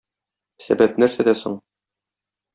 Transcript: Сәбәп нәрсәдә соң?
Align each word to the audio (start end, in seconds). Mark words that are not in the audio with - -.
Сәбәп 0.67 0.97
нәрсәдә 1.03 1.37
соң? 1.43 1.61